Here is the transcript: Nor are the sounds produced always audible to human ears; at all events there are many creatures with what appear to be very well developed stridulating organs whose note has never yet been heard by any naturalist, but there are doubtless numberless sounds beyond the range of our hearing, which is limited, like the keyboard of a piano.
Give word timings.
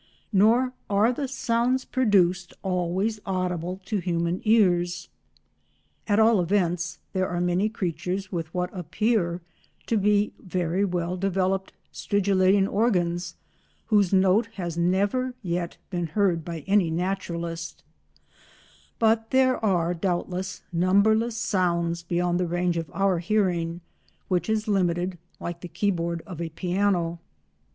Nor 0.33 0.73
are 0.89 1.13
the 1.13 1.27
sounds 1.27 1.85
produced 1.85 2.53
always 2.63 3.19
audible 3.23 3.79
to 3.85 3.99
human 3.99 4.41
ears; 4.45 5.09
at 6.07 6.17
all 6.19 6.41
events 6.41 6.97
there 7.13 7.27
are 7.29 7.39
many 7.39 7.69
creatures 7.69 8.31
with 8.31 8.51
what 8.51 8.75
appear 8.75 9.41
to 9.85 9.97
be 9.97 10.33
very 10.39 10.83
well 10.83 11.17
developed 11.17 11.73
stridulating 11.93 12.67
organs 12.67 13.35
whose 13.89 14.11
note 14.11 14.47
has 14.55 14.75
never 14.75 15.35
yet 15.43 15.77
been 15.91 16.07
heard 16.07 16.43
by 16.43 16.61
any 16.65 16.89
naturalist, 16.89 17.83
but 18.97 19.29
there 19.29 19.63
are 19.63 19.93
doubtless 19.93 20.63
numberless 20.73 21.37
sounds 21.37 22.01
beyond 22.01 22.39
the 22.39 22.47
range 22.47 22.75
of 22.75 22.89
our 22.91 23.19
hearing, 23.19 23.81
which 24.29 24.49
is 24.49 24.67
limited, 24.67 25.19
like 25.39 25.61
the 25.61 25.67
keyboard 25.67 26.23
of 26.25 26.41
a 26.41 26.49
piano. 26.49 27.19